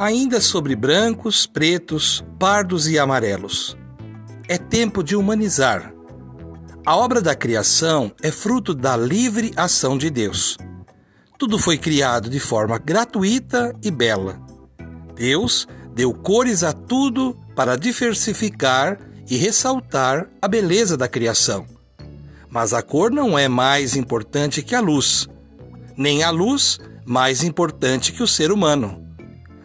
[0.00, 3.76] Ainda sobre brancos, pretos, pardos e amarelos.
[4.48, 5.92] É tempo de humanizar.
[6.86, 10.56] A obra da criação é fruto da livre ação de Deus.
[11.38, 14.40] Tudo foi criado de forma gratuita e bela.
[15.14, 18.98] Deus deu cores a tudo para diversificar
[19.28, 21.66] e ressaltar a beleza da criação.
[22.48, 25.28] Mas a cor não é mais importante que a luz,
[25.94, 29.09] nem a luz mais importante que o ser humano.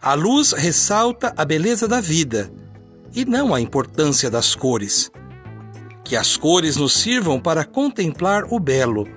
[0.00, 2.52] A luz ressalta a beleza da vida
[3.14, 5.10] e não a importância das cores.
[6.04, 9.08] Que as cores nos sirvam para contemplar o belo.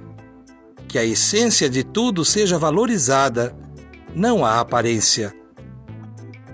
[0.88, 3.56] Que a essência de tudo seja valorizada,
[4.16, 5.36] não a aparência.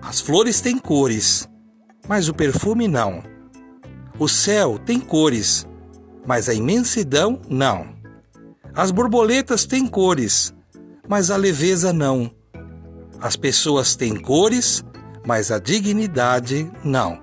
[0.02, 1.48] As flores têm cores,
[2.08, 3.24] mas o perfume não.
[4.20, 5.68] O céu tem cores,
[6.26, 7.96] mas a imensidão não.
[8.74, 10.54] As borboletas têm cores,
[11.08, 12.30] mas a leveza não.
[13.20, 14.84] As pessoas têm cores,
[15.26, 17.20] mas a dignidade não.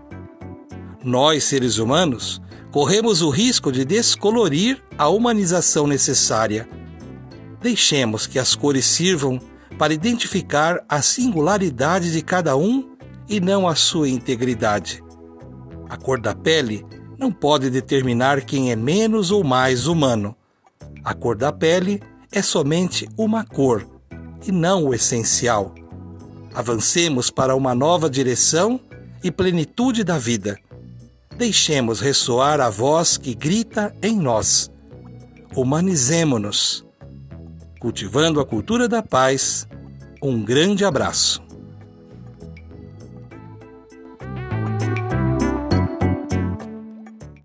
[1.04, 2.40] Nós, seres humanos,
[2.70, 6.68] corremos o risco de descolorir a humanização necessária.
[7.60, 9.40] Deixemos que as cores sirvam
[9.78, 12.96] para identificar a singularidade de cada um
[13.28, 15.02] e não a sua integridade.
[15.88, 16.84] A cor da pele
[17.18, 20.34] não pode determinar quem é menos ou mais humano.
[21.04, 23.86] A cor da pele é somente uma cor
[24.46, 25.74] e não o essencial.
[26.54, 28.80] Avancemos para uma nova direção
[29.24, 30.58] e plenitude da vida.
[31.36, 34.70] Deixemos ressoar a voz que grita em nós.
[35.56, 36.84] Humanizemo-nos.
[37.80, 39.66] Cultivando a cultura da paz,
[40.22, 41.41] um grande abraço.